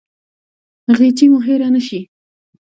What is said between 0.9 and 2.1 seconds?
غیچي مو هیره نه شي